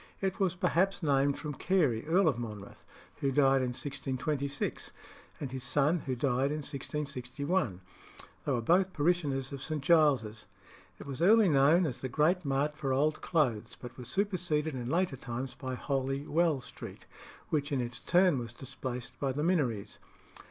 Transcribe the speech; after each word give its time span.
It 0.19 0.39
was 0.39 0.55
perhaps 0.55 1.03
named 1.03 1.37
from 1.37 1.53
Carey, 1.53 2.03
Earl 2.07 2.27
of 2.27 2.39
Monmouth, 2.39 2.83
who 3.17 3.31
died 3.31 3.61
in 3.61 3.67
1626, 3.69 4.91
and 5.39 5.51
his 5.51 5.63
son, 5.63 5.99
who 6.07 6.15
died 6.15 6.49
in 6.49 6.63
1661: 6.65 7.81
they 8.43 8.51
were 8.51 8.61
both 8.61 8.93
parishioners 8.93 9.51
of 9.51 9.61
St. 9.61 9.83
Giles's. 9.83 10.47
It 10.99 11.05
was 11.05 11.21
early 11.21 11.47
known 11.49 11.85
as 11.85 12.01
the 12.01 12.09
great 12.09 12.43
mart 12.43 12.75
for 12.75 12.91
old 12.91 13.21
clothes, 13.21 13.77
but 13.79 13.95
was 13.95 14.07
superseded 14.09 14.73
in 14.73 14.89
later 14.89 15.17
times 15.17 15.53
by 15.53 15.75
Holy 15.75 16.25
Well 16.25 16.61
Street, 16.61 17.05
which 17.49 17.71
in 17.71 17.79
its 17.79 17.99
turn 17.99 18.39
was 18.39 18.53
displaced 18.53 19.19
by 19.19 19.31
the 19.31 19.43
Minories. 19.43 19.99